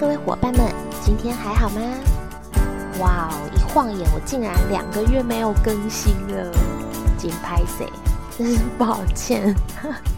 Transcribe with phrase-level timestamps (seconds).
[0.00, 0.66] 各位伙伴们，
[1.02, 1.80] 今天还好吗？
[3.00, 6.50] 哇哦，一晃眼我竟然两个月没有更新了，
[7.18, 7.86] 紧拍谁？
[8.38, 9.54] 真 是抱歉。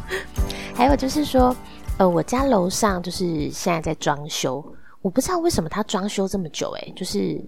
[0.72, 1.52] 还有就是说，
[1.98, 4.64] 呃，我家楼上就是现在在装修，
[5.00, 7.44] 我不知道为什么他装修这么久，诶，就是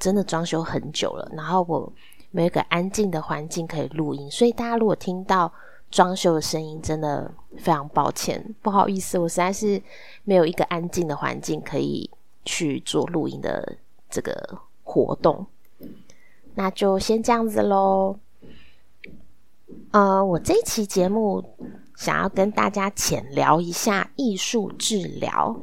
[0.00, 1.30] 真的装修很久了。
[1.36, 1.92] 然后我
[2.32, 5.52] 没有一个安静的环境可以录音，所以大家如果听到
[5.94, 9.80] 装修的声音，真的非常抱歉，不好意思，我实在是
[10.24, 12.10] 没有一个安静的环境可以
[12.44, 13.76] 去做录音的
[14.10, 15.46] 这个活动。
[16.56, 18.18] 那就先这样子喽。
[19.92, 21.44] 呃，我这一期节目
[21.96, 25.56] 想要跟大家浅聊一下艺术治疗。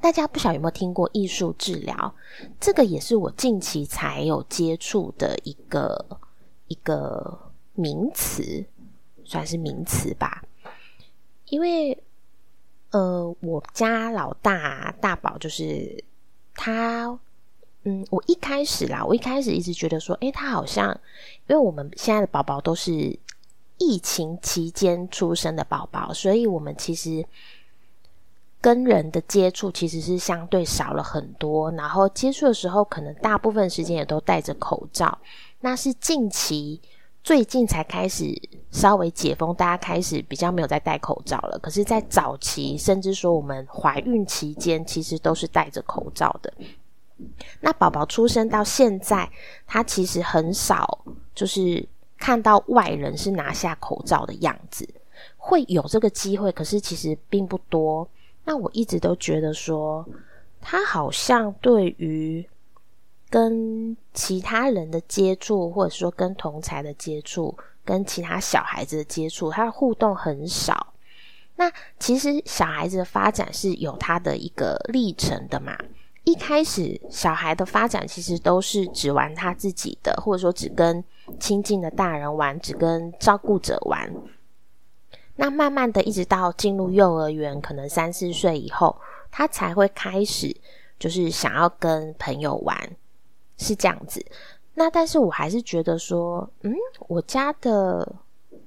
[0.00, 2.14] 大家不晓有没有听过艺术治疗？
[2.60, 6.06] 这个也是我近期才有接触的一个
[6.68, 7.40] 一个
[7.74, 8.64] 名词，
[9.24, 10.42] 算是名词吧。
[11.46, 11.96] 因为
[12.90, 16.04] 呃，我家老大大宝就是
[16.54, 17.18] 他，
[17.84, 20.90] 嗯，我一开始啦，我一开始一直觉得说，诶，他好像，
[21.48, 23.18] 因为我们现在的宝宝都是。
[23.78, 27.26] 疫情期间出生的宝宝，所以我们其实
[28.60, 31.68] 跟人的接触其实是相对少了很多。
[31.72, 35.18] 然后接触的时候，可能大部分时间也都戴着口罩。
[35.58, 36.80] 那是近期
[37.22, 38.32] 最近才开始
[38.70, 41.58] 稍微解封，大家开始比较没有再戴口罩了。
[41.62, 46.52] 可是，在早期，甚至说我们怀孕期间，其实都是戴着口罩的。
[47.60, 49.30] 那宝宝出生到现在，
[49.66, 51.88] 他其实很少就是。
[52.18, 54.88] 看到外人是拿下口罩的样子，
[55.36, 58.08] 会有这个机会，可是其实并不多。
[58.44, 60.06] 那我一直都觉得说，
[60.60, 62.48] 他好像对于
[63.32, 70.92] 跟其他人的接触，或者说跟同才的接触，跟其他小孩子的接触，他的互动很少。
[71.56, 75.74] 那其实小孩子的发展是有他的一个历程的嘛。
[76.24, 81.02] 一开始小孩的发展其实都是只玩他自己的，或者说只跟
[81.40, 84.12] 亲近的大人玩，只跟照顾者玩。
[85.36, 88.94] 那慢慢的，一直到进入幼儿园，可能三四岁以后，
[89.30, 90.54] 他才会开始
[90.98, 92.78] 就是想要跟朋友玩，
[93.62, 94.24] 是这样子。
[94.74, 96.74] 那但是我还是觉得说，嗯，
[97.08, 98.16] 我家的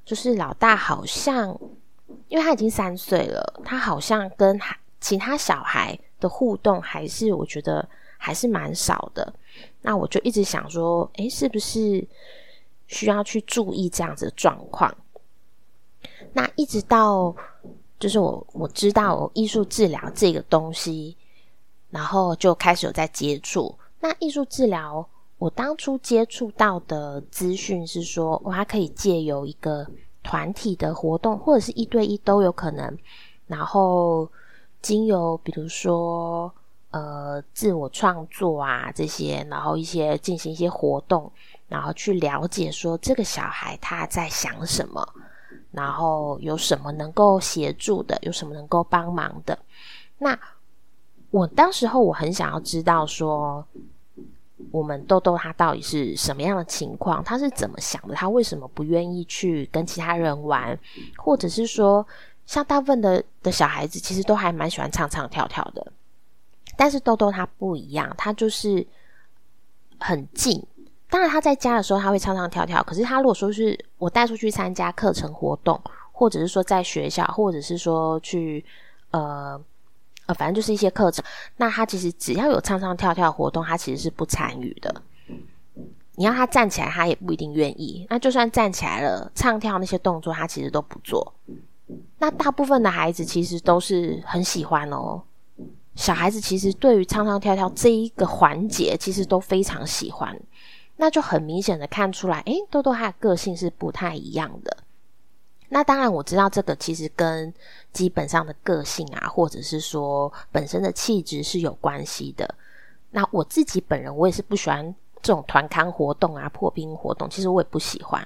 [0.06, 1.50] 就是老大好像，
[2.30, 4.58] 因为他已经三岁了，他好像跟
[5.00, 6.00] 其他小孩。
[6.18, 7.86] 的互动还是我觉得
[8.18, 9.34] 还是蛮少的，
[9.82, 12.08] 那我就一直想说，诶，是不是
[12.88, 14.96] 需要去注意这样子的状况？
[16.32, 17.36] 那一直到
[18.00, 21.18] 就是我我知道艺术治疗这个东西，
[21.90, 23.78] 然后就开始有在接触。
[24.08, 25.08] 那艺术治疗，
[25.40, 29.88] 我当初接触到的资讯是说，我还可以借由一个
[30.22, 32.98] 团体的活动，或者是一对一都有可能，
[33.48, 34.30] 然后。
[34.82, 36.54] 经由比如说
[36.92, 41.32] 呃自我创作啊这些，然后一些进行一些活动，
[41.68, 45.04] 然后去了解说这个小孩他在想什么，
[45.72, 49.58] 然后有什么能够协助的，有什么能够帮忙的。
[50.20, 50.38] 那
[51.32, 53.66] 我当时候我很想要知道说，
[54.72, 60.78] 我们豆豆他到底是什么样的情况，他是怎么想的，他为什么不愿意去跟其他人玩，
[61.18, 62.06] 或者是说。
[62.48, 65.92] 像大部分的的小孩子，其实都还蛮喜欢唱唱跳跳的，
[66.78, 68.86] 但是豆豆他不一样，他就是
[69.98, 70.64] 很静。
[71.10, 75.82] 当然他在家的时候他会唱唱跳跳，可是他如果说是我带出去参加课程活动，
[76.12, 78.64] 或者是说在学校，或者是说去
[79.10, 79.60] 呃
[80.26, 81.24] 呃，反正就是一些课程，
[81.58, 85.02] 那他其实只要有唱唱跳跳活动，他其实是不参与的。
[86.16, 88.08] 你要他站起来，他也不一定愿意。
[88.10, 91.34] 那就算站起来了，唱跳那些动作，他其实都不做。
[92.20, 95.22] 那大部分的孩子其实都是很喜欢哦。
[95.96, 100.38] 小孩子其实对于唱唱跳跳这一个环节，其实都非常喜欢。
[100.98, 104.78] 那就很明显的看出来，诶，豆豆他的个性是不太一样的。
[105.76, 107.54] 那当然我知道这个其实跟
[107.92, 112.56] 基本上的个性啊，或者是说本身的气质是有关系的。
[113.12, 118.24] 那我自己本人我也是不喜欢这种团康活动啊、破冰活动，其实我也不喜欢。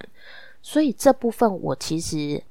[0.62, 2.44] 所以这部分我其实。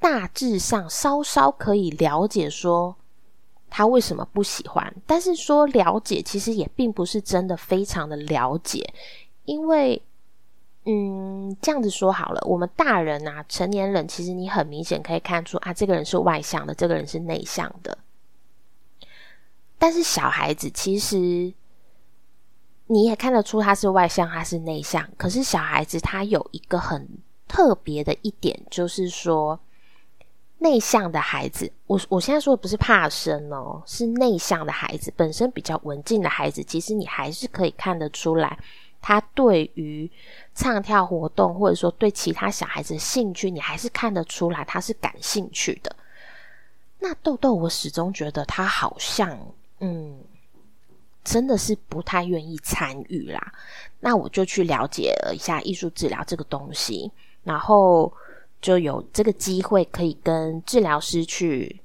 [0.00, 2.94] 大致上稍稍可以了解说
[3.70, 8.92] 他为什么不喜欢，但是说了解其实也并不是真的非常的了解，
[9.46, 10.02] 因为
[10.86, 17.98] 嗯这样子说好了，我们大人啊成年人其实你很明显可以看出啊这个人是外向的，这个人是内向的，
[19.78, 21.52] 但是小孩子其实
[22.86, 27.08] 你也看得出他是外向，他是内向，可是小孩子他有一个很
[27.48, 29.58] 特别的一点，就是说。
[30.58, 38.58] 内向的孩子，我我现在说的不是怕生哦，是内向的孩子，本身比较文静的孩子，其实你还是可以看得出来，
[39.06, 40.10] 他对于
[40.54, 45.94] 唱跳活动或者说对其他小孩子的兴趣，你还是看得出来他是感兴趣的。
[47.00, 49.38] 那豆豆，我始终觉得他好像，
[49.80, 50.18] 嗯，
[51.22, 53.52] 真的是不太愿意参与啦。
[54.00, 57.12] 那我就去了解了一下艺术治疗这个东西，
[57.42, 58.10] 然后。
[58.62, 61.82] 就有这个机会可以跟治疗师去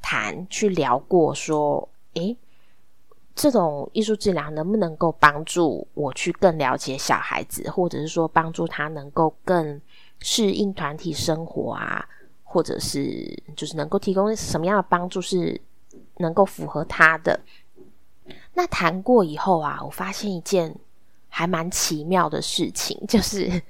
[0.00, 2.34] 谈、去聊过，说，诶，
[3.38, 9.80] 这种艺术治疗能不能够帮助我去更了解小孩子，或者是说帮助他能够更
[10.18, 12.04] 适应团体生活啊，
[12.42, 15.60] 或者是就是能够提供什么样的帮助是
[16.16, 17.38] 能够符合他的？
[18.54, 20.74] 那谈过以后啊，我发现一件。
[21.30, 23.62] 还蛮奇妙的事情， 就是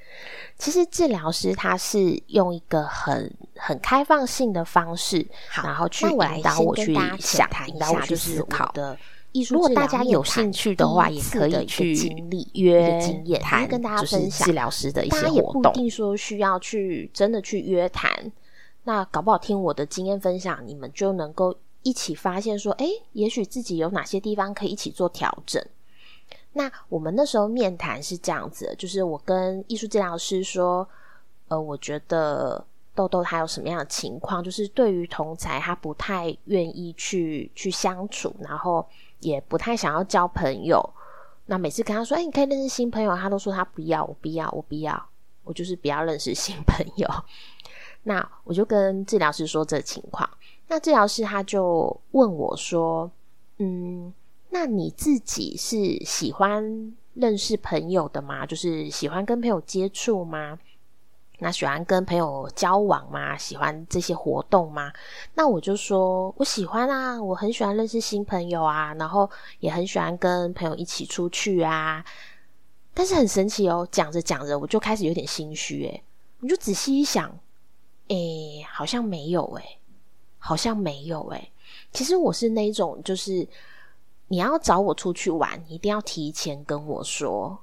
[0.56, 5.26] 其实治疗师他是用一个很很开放性的方式，
[5.64, 8.96] 然后去引导我去想，引导我去思考的。
[9.50, 15.62] 如果大家有兴趣的话，也可以去经历约经验谈，跟大家分享治疗师的一些活动。
[15.62, 18.10] 不一定说需要去真的去约谈，
[18.84, 25.62] 那搞不好听我的经验分享，你们就能够一起发现说，哎，也许自己有哪些地方可以一起做调整。
[26.54, 30.88] 那我们那时候面谈是这样子，就是我跟艺术治疗师说，
[31.48, 32.64] 呃，我觉得
[32.94, 38.84] 豆豆他有什么样的情况，就是对于同才他不太愿意去去相处，然后
[39.20, 40.82] 也不太想要交朋友。
[41.46, 45.08] 那每次跟他说，哎，你可以认识新朋友，他都说他不要，我不要，我不要，
[45.44, 47.08] 我就是不要认识新朋友。
[48.04, 50.28] 那我就跟治疗师说这情况，
[50.66, 53.10] 那治疗师他就问我说，
[53.58, 54.12] 嗯。
[54.50, 58.46] 那你自己是喜欢认识朋友的吗？
[58.46, 60.58] 就是喜欢跟朋友接触吗？
[61.38, 63.36] 那喜欢跟朋友交往吗？
[63.36, 64.92] 喜欢这些活动吗？
[65.34, 69.30] 那我就说我喜欢啊，我很喜欢认识新朋友啊，然后
[69.60, 72.04] 也很喜欢跟朋友一起出去啊。
[72.92, 76.02] 但是很神奇哦，讲着讲着我就开始有点心虚诶，
[76.40, 77.30] 你就仔细一想，
[78.08, 79.78] 诶，好像没有诶，
[80.38, 81.52] 好像没有诶。
[81.92, 83.46] 其实我是那种就是。
[84.30, 87.58] 你要找我出去玩，一定要提前跟我说。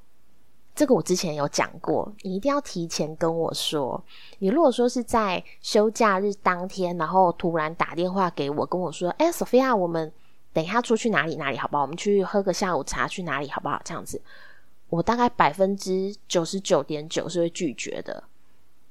[0.76, 4.04] 这个我之前有讲过，你一定要提前跟我说。
[4.40, 10.12] 你如果说是在休假日当天，然后突然打电话给我，跟我说：“哎，Sophia，我们
[10.52, 11.84] 等一下出去哪里哪里，好不好？
[11.84, 14.22] 我们去喝个下午茶，去哪里好不好？”这样子，
[14.90, 18.22] 我大概百分之九十九点九是会拒绝的。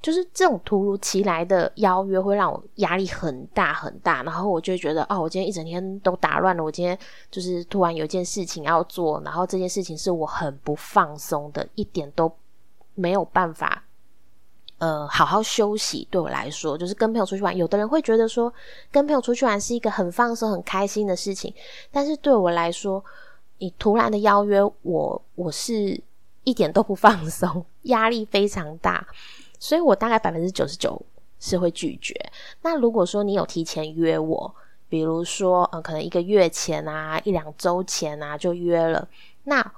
[0.05, 6.62] 就是这种突如其来的邀约会让我压力很大很大，然后我就觉得哦，我今天一整天都打乱了。
[6.62, 6.99] 我今天
[7.31, 12.31] 就是突然有一件事情要做，然后这件事情是我很不放松的，一点都
[12.95, 13.83] 没有办法，
[14.77, 16.06] 呃，好好休息。
[16.11, 18.53] 对我来说，就是跟朋友出去玩，有的人会觉得说
[18.91, 21.51] 跟朋友出去玩是一个很放松、很开心的事情，
[21.91, 23.03] 但是对我来说，
[23.56, 25.99] 你突然的邀约我，我是
[26.43, 29.09] 一点都不放松，压力非常大。
[29.65, 31.01] 所以我大概百分之九十九
[31.41, 32.15] 是会拒绝。
[32.61, 34.55] 那如果说你有提前约我，
[34.91, 39.09] 比如说呃，可能一个月前啊，一两周前啊就约了，
[39.44, 39.73] 那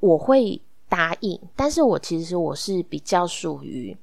[0.00, 1.40] 我会答应。
[1.54, 3.96] 但是我其实我是比较属于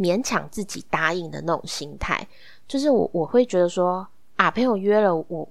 [0.00, 2.26] 勉强自己答应的那种心态，
[2.66, 5.48] 就是我我会觉得说啊，朋友约了我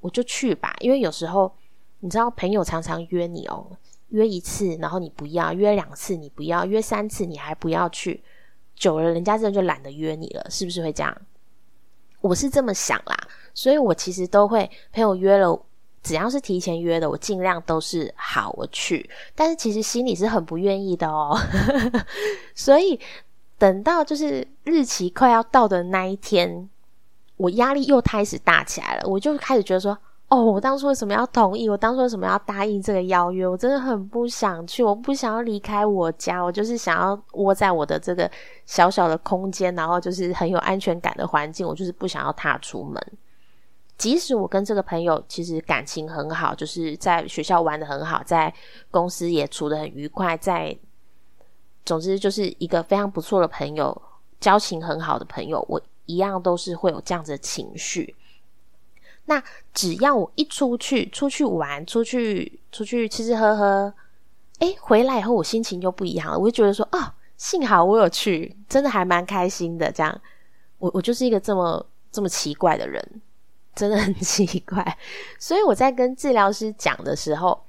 [0.00, 1.54] 我就去吧，因为有时候
[2.00, 3.64] 你知道朋友常常约你哦，
[4.08, 8.20] 约一次然后你不要，约两次你不要，约三次你还不要去。
[8.76, 11.16] 久了，人家真的就懒得约你了，是不是会这样？
[12.20, 13.16] 我是这么想啦，
[13.52, 15.60] 所以我其实都会朋友约了，
[16.02, 19.08] 只要是提前约的，我尽量都是好我去。
[19.34, 21.38] 但是其实心里是很不愿意的哦，
[22.54, 22.98] 所以
[23.58, 26.68] 等到就是日期快要到的那一天，
[27.36, 29.98] 我压力又开始大起来了，我就开始觉得说。
[30.28, 31.68] 哦，我当初为什么要同意？
[31.68, 33.46] 我当初为什么要答应这个邀约？
[33.46, 38.28] 我真的很不想去，我不想要离开我家，我就是想要窝在我的这个
[38.66, 41.64] 小小的空间，然后就是很有安全感的环境。
[41.64, 43.00] 我就是不想要踏出门。
[43.96, 48.52] 即使我跟这个朋友其实感情很好，就是在学校玩的很好，在
[48.90, 50.76] 公司也处的很愉快，在
[51.84, 54.02] 总之就是一个非常不错的朋友，
[54.40, 58.16] 交情很好的朋友，我一样都是会有这样子的情绪。
[59.26, 63.92] 那只要我一出去，出去玩，出去出去吃吃喝喝，
[64.58, 66.38] 哎，回来以后我心情就不一样了。
[66.38, 69.90] 我就觉得说，哦，幸好我有去，真的还蛮开心的。
[69.90, 70.20] 这样，
[70.78, 73.20] 我我就是一个这么这么奇怪的人，
[73.74, 74.98] 真的很 奇怪。
[75.38, 77.64] 所以我在跟治疗师讲的时候，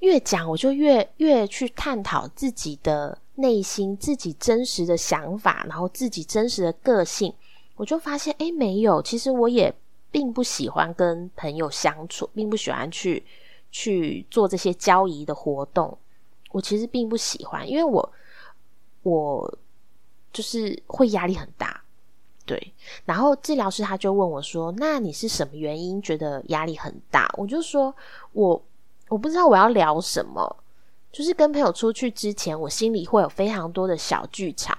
[0.00, 7.32] 越讲我就越越去探讨自己的内心、自己真实的想法，然后自己真实的个性。
[7.76, 9.74] 我就发现，哎，没有，其实我也
[10.12, 13.24] 并不喜欢跟朋友相处，并不喜欢去
[13.72, 15.98] 去做这些交易的活动。
[16.50, 18.12] 我其实并不喜欢，因为我
[19.02, 19.58] 我
[20.32, 21.82] 就是会压力很大，
[22.44, 22.74] 对。
[23.06, 27.94] 然后治疗师他就问我说：“那你是什么原因觉得压力很大？”我就说
[28.32, 28.62] ：“我
[29.08, 30.56] 我不知道我要聊什么，
[31.10, 34.76] 就是跟朋友出去之前，我心里会有非常多的小剧场。”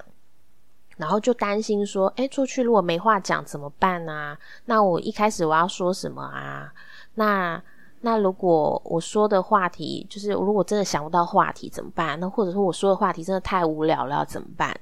[1.03, 4.38] 然后就担心说，哎，出去如果没话讲怎么办呢？
[4.63, 6.74] 那我一开始我要说什么啊？
[7.15, 7.62] 那
[8.00, 12.17] 那如果我说的话题，就是如果真的想不到话题怎么办？
[12.22, 14.74] 那或者说我说的话题真的太无聊了，怎么办？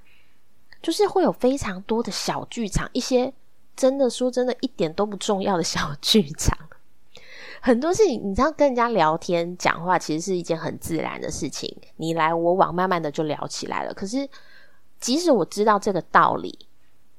[0.80, 3.34] 就是会有非常多的小剧场，一些
[3.76, 6.56] 真的说真的一点都不重要的小剧场。
[7.62, 13.92] 很多事情，你知道，跟人家聊天讲话其实是一件很自然的事情，你来我往，慢慢的就聊起来了。
[13.92, 14.30] 可是。
[15.02, 16.68] 即使我知道这个道理，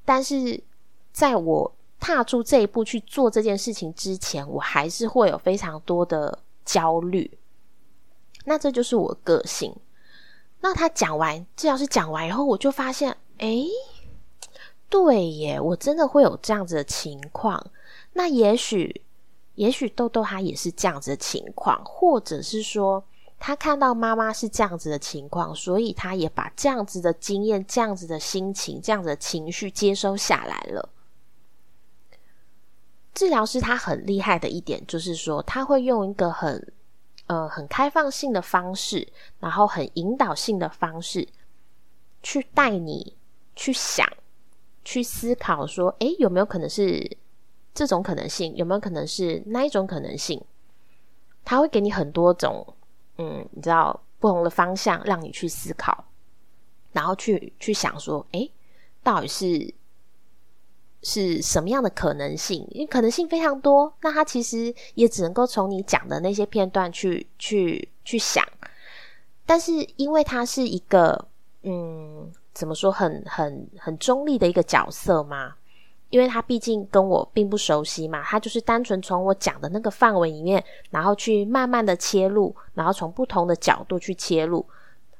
[0.05, 0.63] 但是
[1.11, 7.37] 在我踏出这一步去做这件事情之前，我还是会有非常多的焦虑。
[8.45, 9.75] 那这就是我个性。
[10.61, 13.65] 那他讲完，治疗师讲完以后，我就发现，哎，
[14.89, 17.61] 对耶，我真的会有这样子的情况。
[18.13, 19.01] 那也许，
[19.55, 23.03] 也许豆豆他也是这样子的情况，或者是说。
[23.45, 30.87] 他看到妈妈是这样子的情况，所以他也把这样子的经验、这样子的心情、这样子的情绪接收下来了。
[33.13, 36.71] 治疗师他很厉害的一点就是说，他会用一个很
[37.27, 39.05] 呃很开放性的方式，
[39.41, 41.27] 然后很引导性的方式，
[42.21, 43.17] 去带你
[43.57, 44.07] 去想、
[44.85, 47.17] 去思考，说，诶，有没有可能是
[47.73, 48.55] 这种可能性？
[48.55, 50.41] 有没有可能是那一种可能性？
[51.43, 52.65] 他会给你很多种。
[53.17, 56.05] 嗯，你知道不同的方向让你去思考，
[56.91, 58.49] 然后去去想说，哎，
[59.03, 59.73] 到底是
[61.01, 62.67] 是什么样的可能性？
[62.71, 68.43] 因为可能性非常多，那他其实也只能够从你讲的那些片段去去去想。
[69.45, 71.27] 但是因为他是一个
[71.63, 75.55] 嗯，怎么说，很很很中立的一个角色嘛。
[76.13, 84.63] 因为他毕竟跟我并不熟悉嘛，他就是单纯从我讲的那个范围里面，然后去慢慢的切入，然后从不同的角度去切入，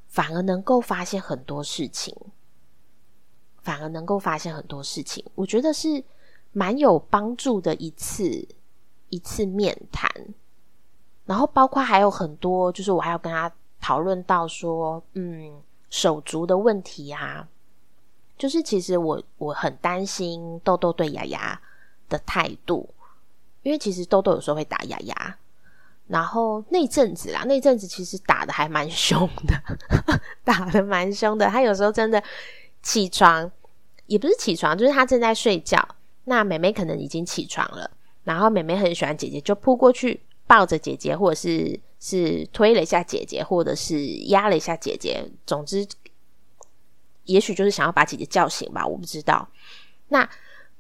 [0.08, 2.16] 反而能够发现很多事情，
[3.64, 6.04] 反而能够发现很多事情，我觉得是
[6.52, 8.48] 蛮有帮助的一次
[9.10, 10.08] 一次面谈，
[11.26, 15.60] 然后包括还有很多，就是我还要跟他讨论到说，嗯，
[15.90, 17.48] 手足的问题啊。
[18.38, 21.62] 就是其实我我很担心豆豆对雅雅
[22.10, 22.90] 的态度，
[23.62, 25.38] 因为其实豆豆有时候会打雅雅，
[26.08, 29.64] 然后那阵子啦，那阵子其实打的还蛮 凶的，
[30.44, 31.48] 打的蛮凶的。
[31.48, 32.22] 他有时候真的
[32.82, 33.50] 起床
[34.08, 35.88] 也不是起床，就是他正在睡觉，
[36.26, 37.90] 那妹妹可能已经起床了，
[38.24, 45.88] 然后妹妹很喜欢姐姐，就扑过去抱着姐姐，或者是是推了一下姐姐，或者是压了一下姐姐，总之。
[47.26, 49.48] 也许就是想要把姐姐叫醒吧，我不知道。
[50.10, 50.28] 那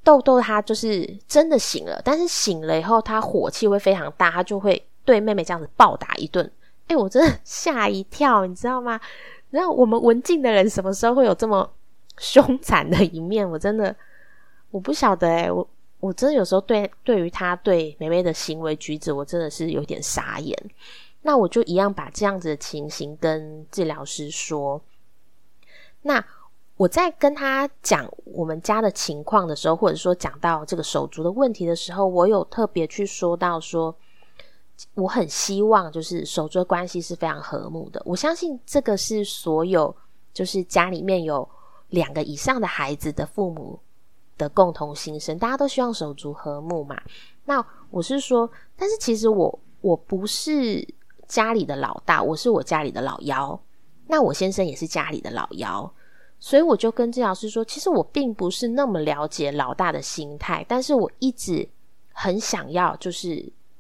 [0.04, 6.52] 豆豆他就是真的醒了，但是醒了以后，他火气会非常大，他就会对妹妹这样子暴打一顿。
[6.88, 9.00] 哎，我真的吓一跳，你知道吗？
[9.52, 11.72] 然后我们文静的人什么时候会有这么
[12.18, 13.50] 凶残的一面？
[13.50, 13.96] 我真的
[14.72, 15.66] 我不晓得哎，我
[16.02, 20.58] 我真的有时候对对于他对妹妹的行为举止，我真的是有点傻眼。
[21.22, 24.82] 那我就一样把这样子的情形跟治疗师说。
[26.04, 26.24] 那
[26.78, 33.96] 我在跟他讲我们家的情况的时候，或者说讲到这个手足的问题的时候，我有特别去说到说，
[34.96, 38.02] 我很希望就是手足的关系是非常和睦的。
[38.06, 39.96] 我相信这个是所有
[40.34, 41.48] 就是家里面有
[41.90, 43.80] 两个以上的孩子的父母
[44.38, 47.00] 的共同心声，大家都希望手足和睦嘛。
[47.46, 50.86] 那我是说，但是其实我我不是
[51.28, 53.58] 家里的老大，我是我家里的老幺。
[54.08, 55.92] 那我先生也是家里的老幺，
[56.40, 61.68] 所以我就跟治疗师说，其实我并不是那么了解老大的心态，但是我一直
[62.12, 63.36] 很想要，就是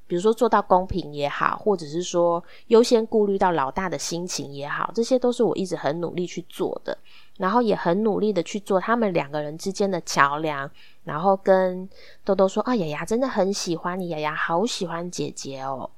[0.07, 6.97] 比如说做到公平也好，或者是说优先顾虑到老大的心情也好，这些都是我一直很努力去做的，
[7.37, 10.69] 然后也很努力的去做他们两个人之间的桥梁，
[11.03, 11.87] 然后跟
[12.23, 15.89] 豆豆说啊，雅雅真的很喜欢你，雅雅好喜欢姐姐哦，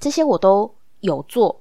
[0.00, 1.60] 这些我都有做，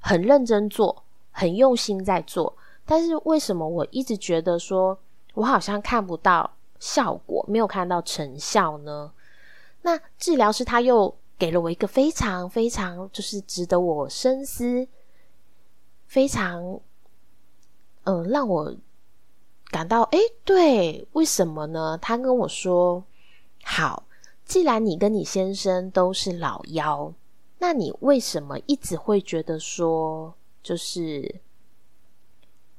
[0.00, 1.03] 很认真做。
[1.36, 4.96] 很用心在做，但是为什么我一直觉得说
[5.34, 6.48] 我好像看不到
[6.78, 9.12] 效果，没有看到成效呢？
[9.82, 14.86] 那治疗师他又给了我一个非常非常就是值得我深思，
[16.06, 16.80] 非常
[18.04, 18.74] 嗯让我
[19.70, 21.98] 感到，哎，对，为什么呢？
[22.00, 23.02] 他跟我说，
[23.64, 24.04] 好，
[24.44, 27.12] 既然你跟你先生都是老妖，
[27.58, 30.32] 那你为什么一直会觉得说，
[30.64, 31.32] 就是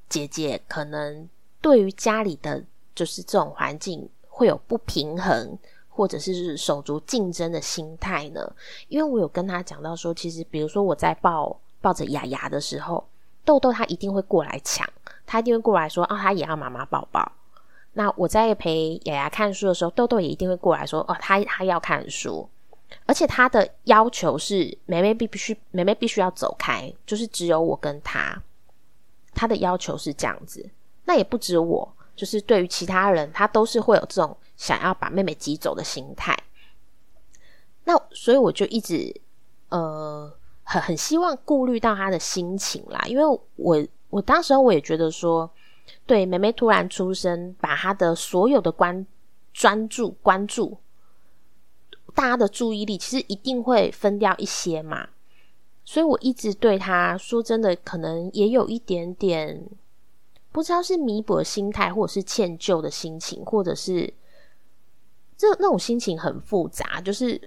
[0.09, 1.29] 姐姐可能
[1.61, 2.61] 对于家里的
[2.93, 8.53] 就是这种环境会有不平衡，或者是手足竞争的心态呢？
[8.89, 13.07] 因为我有跟他讲到说，其实比如说我在抱抱着雅雅的时候。
[13.45, 14.89] 豆豆他一定会过来抢，
[15.23, 17.31] 他一定会过来说：“哦，他也要妈妈抱抱。”
[17.93, 22.49] 那我在陪雅雅看书的时候，豆豆也一定会过来说：“哦，他他要看书。”
[23.05, 28.41] 而且他的要求是，妹妹必必须妹妹必须要走开，就是只有我跟他。
[29.33, 30.69] 他的要求是这样子，
[31.05, 36.37] 那也不止我，就是对于其他人，他都是会有这种想要把妹妹挤走的心态。
[37.83, 39.13] 那所以我就一直
[39.69, 40.33] 呃。
[40.67, 43.23] 很很希望顾虑到他的心情啦，因为
[43.55, 45.47] 我我当时候我也觉得说，
[46.07, 49.05] 对妹妹突然出生，把她的所有的关
[49.53, 50.75] 专注关注，
[52.15, 55.09] 大家的注意力其实一定会分掉一些嘛，
[55.83, 59.63] 所以我一直对他说真的，可能也有一点点
[60.51, 64.11] 不知道是弥补心态，或者是歉疚的心情，或者是
[65.37, 67.39] 这那种心情很复杂，就是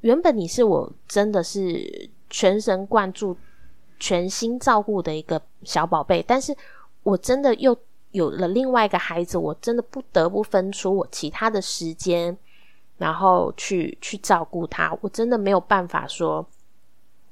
[0.00, 2.10] 原本你是我真的是。
[2.34, 3.36] 全神贯注、
[4.00, 6.56] 全心照顾的一个小宝贝，但是
[7.02, 7.76] 我真的又
[8.12, 12.34] 有了另外一个孩子，我真的不得不分出我其他的时间，
[13.02, 14.96] 然后去去照顾他。
[15.00, 16.48] 我真的没有办法说，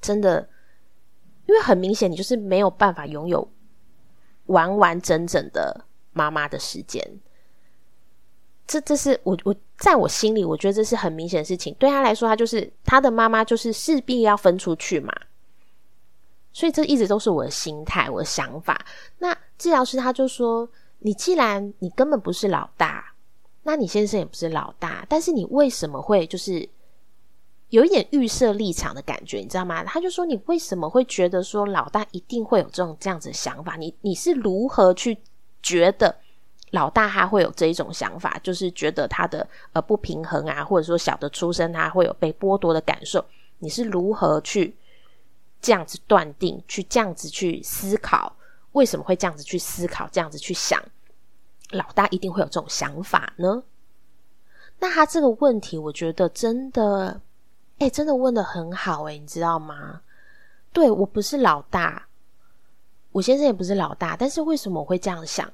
[0.01, 0.49] 真的，
[1.47, 3.49] 因为很明显，你就是没有办法拥有
[4.47, 7.01] 完完整整的妈妈的时间。
[8.67, 11.73] 这这是我我在我心里，我觉得这是很明显的事情。
[11.79, 15.13] 对他来说，他就是他的妈妈，就是势必要分出去嘛。
[16.53, 18.85] 所以这一直都是我的心态，我的想法。
[19.19, 23.15] 那治疗师他就说：“你既然你根本不是老大，
[23.63, 26.69] 那你先生也不是老大，但是你为什么会就是
[27.69, 29.39] 有一点预设立场的感觉？
[29.39, 33.77] 你知道吗？”他就说：“你为什么会觉得说老大一定会有这种这样子想法？
[33.77, 35.19] 你你是如何去
[35.63, 36.15] 觉得？”
[36.73, 43.25] 老大他会有这一种想法，就是觉得他的呃不平衡啊，或者说小的出生他会有被剥夺的感受。
[43.59, 44.73] 你是如何去
[45.61, 48.33] 这样子断定，去这样子去思考，
[48.71, 50.81] 为什么会这样子去思考，这样子去想？
[51.71, 53.63] 老大一定会有这种想法呢？
[54.79, 57.21] 那他这个问题，我觉得真的，
[57.79, 60.01] 哎，真的问的很好，哎，你知道吗？
[60.73, 62.07] 对我不是老大，
[63.13, 65.47] 我先生也不是老大，但是为什么我会这样想？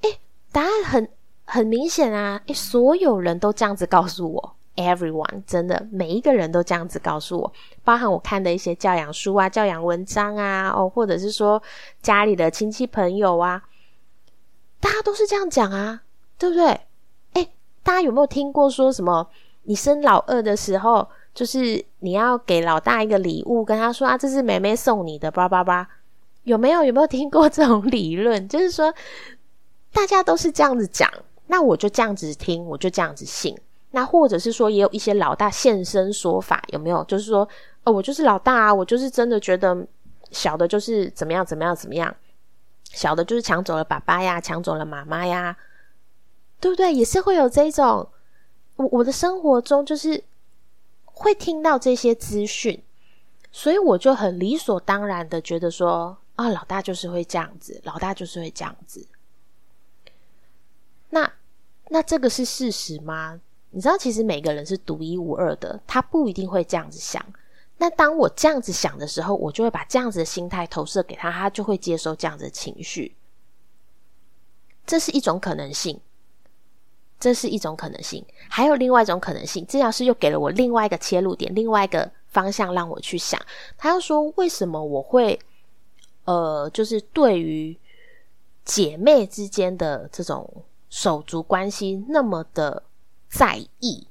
[0.00, 0.10] 哎
[0.50, 1.08] 答案很
[1.44, 2.40] 很明显啊！
[2.46, 7.52] 诶，所有人都这样子告诉我，everyone 真的每一个人都这样子告诉我，
[7.84, 11.62] 包含我看的一些教养书啊、教养文章啊，哦，或者是说
[12.00, 13.62] 家里的亲戚朋友啊，
[14.82, 16.02] 大家都是这样讲啊，
[16.36, 16.80] 对不对？
[17.34, 17.48] 诶，
[17.82, 19.26] 大家有没有听过说什么？
[19.62, 25.88] 你生老二的时候，就是你要给老大一个礼物，跟他说啊，这是妹妹送你的，叭叭叭，
[26.42, 26.82] 有没有？
[26.82, 28.46] 有没有听过这种理论？
[28.48, 28.92] 就是说。
[29.94, 31.06] 大家都是这样子讲，
[31.48, 33.54] 那我就这样子听，我就这样子信。
[33.90, 37.04] 那或者是说，也有一些老大现身说法，有没有？
[37.04, 37.46] 就是说，
[37.84, 39.86] 哦，我就是老大啊，我就是真的觉得
[40.30, 42.16] 小的就是怎么样怎么样怎么样，
[42.92, 45.56] 小的就是抢走了爸爸呀，抢走了妈妈呀，
[46.60, 46.92] 对不对？
[46.92, 48.08] 也是会有这种，
[48.76, 50.22] 我我的生活中就是
[51.04, 52.82] 会听到这些资讯，
[53.50, 59.06] 所以我就很理所当然的觉得说，啊，老大就是会这样子，老大就是会这样子。
[61.10, 61.32] 那
[61.88, 63.40] 那这个是事实吗？
[63.70, 67.24] 你知道，其实每个人是独一无二的，他不一定会这样子想。
[67.82, 73.16] 那当我这样子想的时候，我就会把这样子的心态投射给他，他就会接收这样子的情绪。
[74.86, 76.00] 这是一种可能性，
[77.18, 78.24] 这是一种可能性。
[78.48, 83.40] 还有另外一种可能性，治疗师又给了我另外一个切入点，另外一个方向让我去想。
[83.76, 85.40] 他要说，为什么我会
[86.24, 87.76] 呃，就是对于
[88.64, 90.64] 姐妹之间的这种。
[90.88, 92.82] 手足关系那么的
[93.30, 94.06] 在意，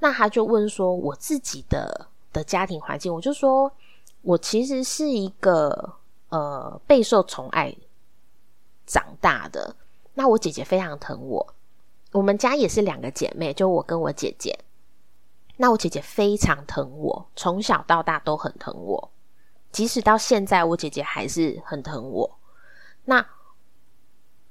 [0.00, 3.70] 那他就问说：“我自己的的家庭环境，我就说，
[4.22, 5.94] 我其实是一个
[6.28, 7.76] 呃备受宠爱
[8.86, 9.74] 长大的。
[10.14, 11.54] 那我姐姐非常疼我，
[12.12, 14.56] 我们家也是两个姐妹，就我跟我姐姐。
[15.56, 19.10] 那我姐姐非常疼我，从小到大都很疼我，
[19.72, 22.38] 即使到现在，我姐姐还是很疼我。
[23.04, 23.26] 那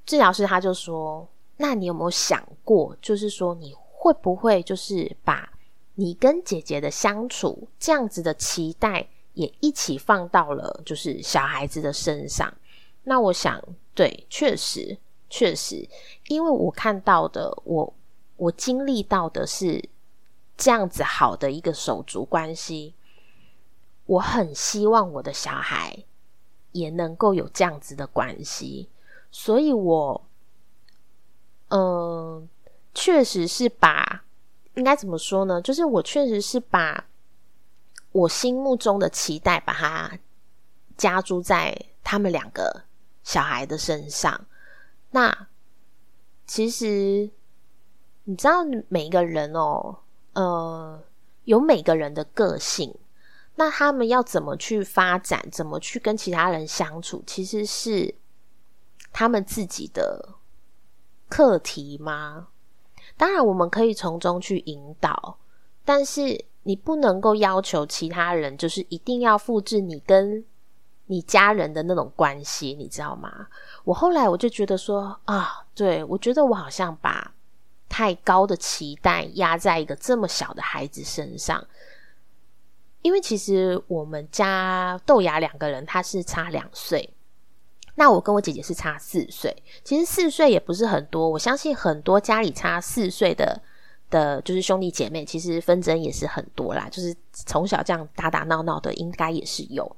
[0.05, 1.27] 治疗师他就说。
[1.59, 5.51] 那你有没有想过，就是说你会不会就是把
[5.99, 12.53] 你跟姐姐的相处这样子的期待也一起放到了就是小孩子的身上？
[13.03, 13.59] 那我想，
[13.95, 14.95] 对，确实，
[15.27, 15.89] 确实，
[16.27, 17.93] 因为我看到的，我
[18.35, 19.89] 我经历到的是
[20.55, 22.93] 这样子好的一个手足关系，
[24.05, 26.03] 我很希望我的小孩
[26.73, 28.87] 也能够有这样子的关系，
[29.31, 30.27] 所以我，
[31.69, 32.47] 嗯，
[32.93, 34.23] 确实是把
[34.77, 35.61] 应该怎么说呢？
[35.61, 37.05] 就是我确实是把
[38.11, 40.17] 我心目中的期待把它
[40.95, 42.83] 加注在他们两个
[43.23, 44.45] 小孩的身上。
[45.11, 45.47] 那
[46.45, 47.29] 其实
[48.23, 49.97] 你知道，每一个人哦，
[50.33, 51.03] 呃，
[51.45, 52.93] 有每个人的个性。
[53.55, 58.13] 那他们要怎么去发展，怎么去跟其他人相处，其实是
[59.11, 60.35] 他们自己的
[61.27, 62.49] 课题吗？
[63.17, 65.37] 当然，我们可以从中去引导，
[65.83, 70.45] 但是你不能够要求其他人，就是一定要复制你跟。
[71.09, 73.47] 你家人的那种关系，你知道吗？
[73.85, 77.33] 我后来我就觉得说啊，对我觉得我好像把
[77.87, 81.65] 太高的期待压在一个这么小的孩子身上，
[83.03, 87.09] 因为其实我们家豆芽两个人他是差两岁，
[87.99, 93.59] 那我跟我姐姐是差四岁，其实四岁也不是很多，我相信很多家里差四岁的
[94.11, 99.95] 的，就是兄弟姐妹，其实纷争也是很多啦，就是从小这样打打闹闹的，应该也是有。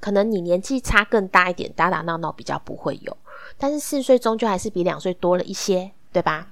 [0.00, 3.14] 可能你年纪差更大一点，打打闹闹比较不会有，
[3.58, 6.48] 但是四岁终究还是比两岁多了一些，对吧？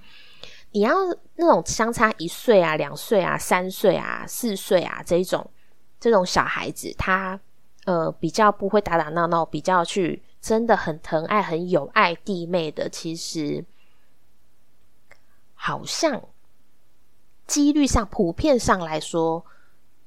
[0.73, 0.93] 你要
[1.37, 5.51] 那种相差一岁啊、两岁啊、三岁啊、四岁啊这一种
[5.99, 7.41] 这种小孩子，他
[7.87, 13.65] 呃比较不会打打闹闹，比较去真的很疼爱、很有爱弟妹的，其实
[15.55, 16.21] 好像
[17.47, 19.47] 几率上、普遍上来说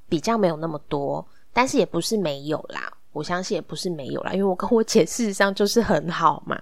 [0.09, 2.91] 比较没有那么多，但是也不是没有啦。
[3.13, 6.61] 我相信也不是没有啦，因为我跟我姐事实上就是很好嘛。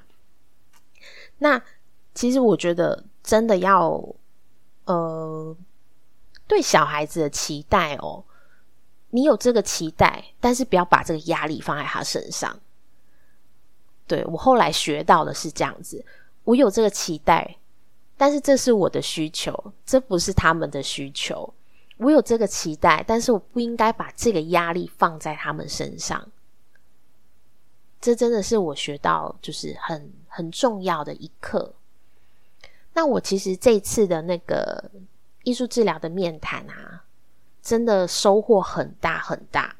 [1.39, 1.59] 那
[2.13, 3.99] 其实我觉得真的要，
[4.86, 5.57] 呃，
[6.45, 8.23] 对小孩子的期待哦，
[9.09, 12.55] 你有这个期待，但是不要把这个压力放在他身上。
[14.07, 16.03] 对我后来学到的是这样子，
[16.43, 17.57] 我有这个期待，
[18.17, 21.53] 但是这是我的需求，这不是他们的需求。
[21.97, 26.27] 我有这个期待，但是我不应该把这个压力放在他们身上。
[28.01, 31.73] 这真的是我学到就是很很重要的一课。
[32.93, 34.91] 那我其实这次的那个
[35.43, 37.05] 艺术治疗的面谈啊，
[37.61, 39.75] 真的收获很大很大。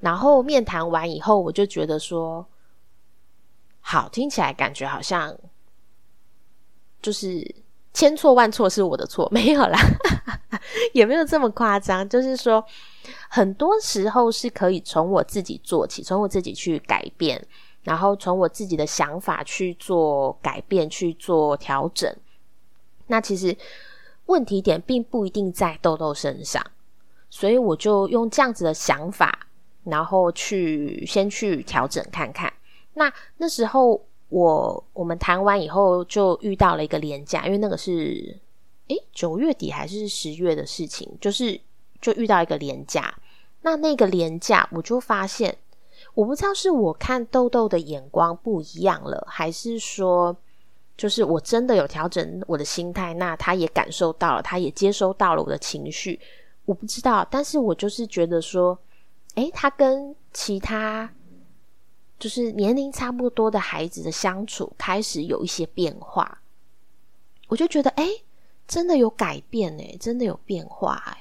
[0.00, 2.44] 然后面谈完以后，我就觉得说，
[3.90, 5.36] 好听起来感觉好像
[7.02, 7.44] 就是
[7.92, 9.76] 千错万错是我的错， 没有啦，
[10.92, 12.08] 也没有这么夸张。
[12.08, 12.64] 就是说，
[13.28, 17.44] 很多时候是可以从我自己做起，从我自己去改变。
[17.82, 22.14] 然后从我自己的想法去做改变，去做调整。
[23.08, 23.56] 那其实
[24.26, 26.64] 问题点并不一定在豆豆身上，
[27.28, 29.48] 所以我就用这样子的想法，
[29.82, 32.52] 然后去先去调整看看。
[32.94, 38.38] 那那时候我我们谈完以后，就遇到了一个廉价，因为那个是
[38.88, 41.60] 诶九月底还是十月的事情，就是
[42.00, 43.14] 就遇到一个廉价。
[43.62, 45.56] 那那个廉价，我就发现。
[46.14, 50.34] 我不知道是我看豆豆的眼光不一样了，还是说，
[50.96, 56.18] 就是我真的有调整我的心态，那他也感受到了，他也接收到了我的情绪。
[56.64, 58.76] 我不知道，但是我就是觉得说，
[59.34, 61.08] 诶，他跟其他
[62.20, 66.40] 就是年龄差不多的孩子的相处开始有一些变化，
[67.48, 68.22] 我就觉得，诶，
[68.68, 71.16] 真的有改变，诶，真的有变化，哎。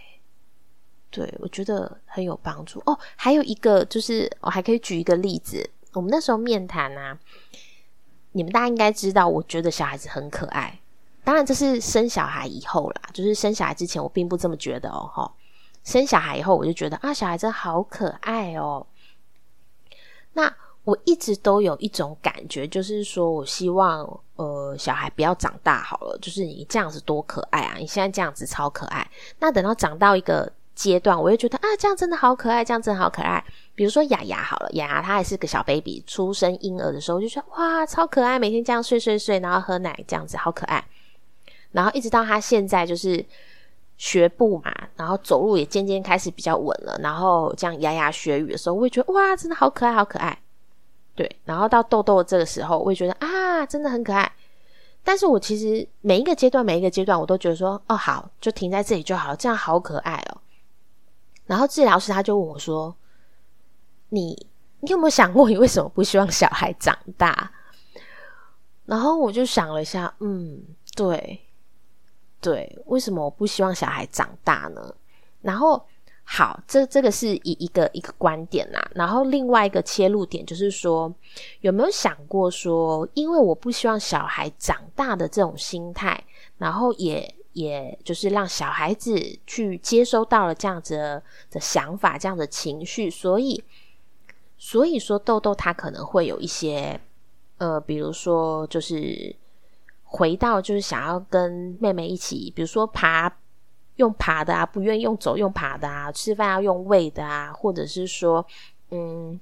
[1.12, 2.95] 对，我觉得很有帮助哦。
[3.15, 5.67] 还有一个就是，我还可以举一个例子。
[5.93, 7.17] 我们那时候面谈啊，
[8.33, 10.79] 你们大家应该知道，我觉得小孩子很可爱。
[11.23, 15.09] 当然，这是生小孩以后啦，就是生小孩之前，我并不这么觉得哦。
[15.12, 15.33] 哈，
[15.83, 18.85] 生小孩以后，我就觉得啊，小孩真的好可爱哦。
[20.33, 26.18] 那我一直都有一种感觉，就是说我希望，呃，小孩不要长大好了。
[26.22, 27.76] 就是你这样子多可爱啊！
[27.78, 29.10] 你现在这样子超可爱。
[29.39, 30.52] 那等到长到一个。
[30.76, 33.44] 阶段，我就觉得啊，这样真的好可爱，这样真的好可爱。
[33.76, 40.82] 比如说雅雅好了，雅雅她还是个小 baby，出生婴儿的时候就说哇，超可爱，每天这样睡睡睡，然后喝奶，这样子好可爱。
[41.74, 43.22] 然后一直到她现在就是
[43.98, 50.39] 学步嘛，然后走路也渐渐开始比较稳了，然后这样牙牙学语的时候，我也觉得哇，真的好可爱，好可爱。
[51.19, 54.32] 对，然后到豆豆这个时候，我也觉得啊，真的很可爱。
[55.03, 60.38] 但是我其实每一个阶段，每一个阶段，我都觉得说哦，好，就停在这里就好了，这样好可爱哦。
[61.45, 62.95] 然后治疗师他就问我说
[64.08, 64.47] ：“你
[64.79, 67.51] 你有没有想过，你为什么不希望小孩长大？”
[68.88, 70.63] 然后我就想了一下，嗯，
[70.95, 71.41] 对，
[72.39, 74.95] 对，为什么我不希望小孩长大呢？
[75.41, 75.86] 然后，
[76.32, 78.92] 好，这这个是一一个一个观点啦。
[78.94, 81.12] 然后另外一个切入点就是说，
[81.62, 86.24] 有没有想过说，因为我不希望小孩长大的这种心态，
[86.60, 93.63] 然后也也就是让小孩子去接收到了这样子的想法、这样的情绪，所以，
[94.56, 97.02] 所以说豆豆他可能会有一些，
[97.58, 99.36] 呃，比如说就是
[100.04, 103.36] 回到就是想要跟妹妹一起，比如说爬。
[103.99, 108.45] 用爬的啊，不愿意用走，用爬的啊，吃饭要用喂的啊，或者是说，
[108.91, 109.38] 嗯，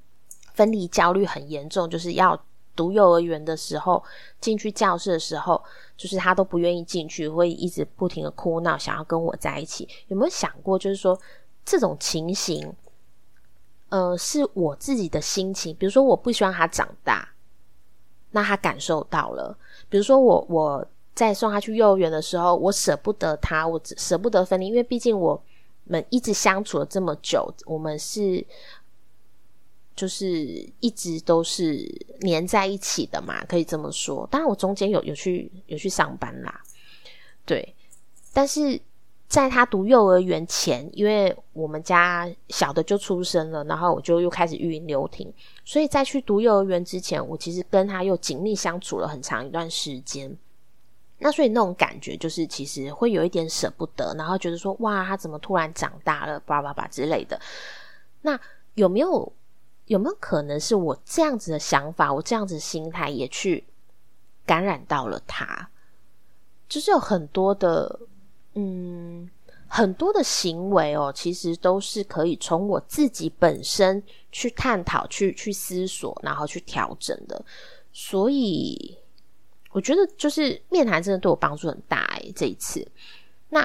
[0.55, 2.39] 分离焦虑很严重，就是要
[2.75, 4.03] 读幼儿园的时候，
[4.41, 5.63] 进去教室的时候，
[5.95, 9.87] 就是他都不愿意进去，会一直不停的哭闹，想要跟我在一起。
[10.07, 11.15] 有没有想过，就是说
[11.63, 12.73] 这种情形，
[13.89, 17.29] 呃，是我自己的心情，比如说我不希望他长大，
[18.31, 19.55] 那他感受到了，
[19.87, 20.87] 比如说我我。
[21.17, 25.41] 在送他去幼儿园的时候，我舍不得他，我舍不得分离，因为毕竟我
[25.85, 28.45] 们一直相处了这么久，我们是
[29.95, 34.27] 就是一直都是黏在一起的嘛，可以这么说。
[34.29, 36.61] 当然，我中间有有去有去上班啦，
[37.45, 37.73] 对。
[38.31, 38.79] 但是
[39.27, 45.33] 在他读幼儿园前，因为我们家小的就出生了，然后我就又开始育婴留停，
[45.65, 50.37] 所以在去读幼儿园之前，我其实跟他又紧密相处了很长一段时间。
[51.19, 57.41] 那所以那种感觉就是，其实会有一点舍不得，然后觉得说，哇，他怎么突然长大了，叭叭叭之类的。
[58.21, 58.39] 那
[58.75, 59.33] 有没有
[59.85, 63.63] 有没有可能是我这样子的想法，我这样子的心态也去
[64.45, 65.67] 感染到了他？
[66.69, 67.99] 就是有很多的，
[68.53, 69.27] 嗯，
[69.67, 77.43] 很多的行为哦，其实都是可以从我自己本身去探讨、去去思索，然后去调整的。
[77.91, 78.95] 所以。
[79.77, 82.83] 我觉得就是面谈真的对我帮助很大诶，这一次，
[83.49, 83.63] 那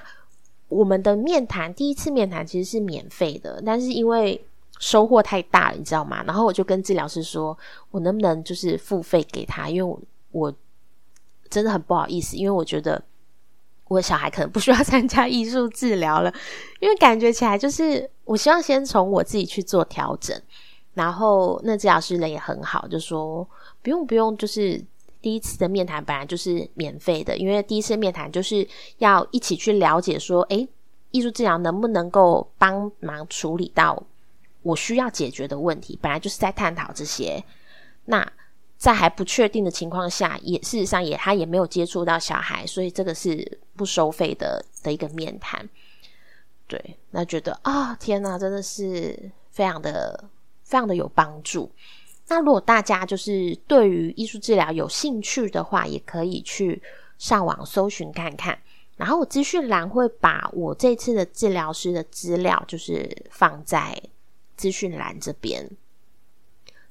[0.69, 4.45] 我们的面谈第一次面谈其实是免费的，但是因为
[4.79, 6.23] 收获太大了，你知道吗？
[6.27, 7.57] 然后我就跟治疗师说，
[7.91, 9.71] 我能不能就是付费给他？
[9.71, 9.99] 因为我
[10.33, 10.55] 我
[11.49, 13.03] 真的很不好意思，因为我觉得
[13.89, 16.31] 我小孩可能不需要 参加艺术治疗了，
[16.81, 20.39] 因为感觉起来就是我希望先从我自己去做调整，
[20.93, 23.49] 然后那治疗师人也很好，就说
[23.81, 24.85] 不用不用，就是。
[25.23, 30.69] 第一次的面谈本来就是免费的，因为第一次面谈就是要一起去了解说，诶，
[31.13, 34.03] 艺术治疗能不能够帮忙处理到
[34.63, 35.99] 我需要解决的问题？
[36.03, 37.43] 本来就是在探讨这些。
[38.05, 38.31] 那
[38.77, 45.69] 在还不确定的情况下，也事实上也他也没有接触到小孩，所以这个是不收费的的一个面谈。
[46.67, 50.25] 对，那觉得啊，天哪，真的是非常的
[50.65, 51.71] 非常的有帮助。
[52.35, 56.83] 那如果大家就是对于艺术治疗有兴趣的话，也可以去
[57.19, 58.59] 上网搜寻看看。
[58.97, 64.03] 然后我资讯栏会把我这次的治疗师的资料，就是放在
[64.57, 65.71] 资讯栏这边。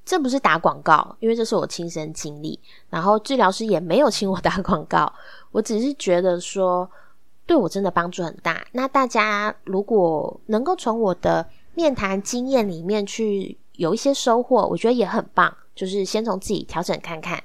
[0.05, 2.59] 这不是打广告，因为这是我亲身经历。
[2.91, 5.11] 然后治疗师也没有请我 打广告，
[5.51, 6.87] 我只是觉得说
[7.47, 8.63] 对我真的帮助很大。
[8.73, 13.57] 那大家如果能够从我的面谈经验里面去。
[13.73, 15.55] 有一些收获，我觉得也很棒。
[15.73, 17.41] 就是先从自己调整看看，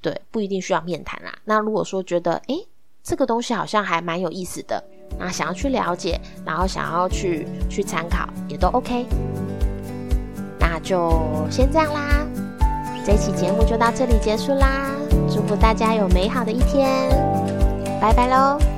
[0.00, 1.32] 对，不一定需要面谈啦。
[1.44, 2.66] 那如果说觉得，诶，
[3.02, 4.82] 这个东西好像还蛮有意思的，
[5.18, 9.06] 那想要去了解，然后想要去去参考，也都 OK。
[10.58, 11.12] 那就
[11.50, 12.26] 先这样啦，
[13.04, 14.96] 这期节目就到这里结束啦。
[15.28, 17.10] 祝福大家有美好的一天，
[18.00, 18.77] 拜拜喽。